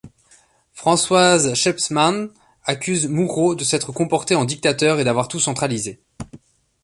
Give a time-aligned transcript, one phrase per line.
[0.73, 2.29] Françoise Schepmans
[2.65, 6.01] accuse Moureaux de s'être comporté en dictateur et d'avoir tout centralisé.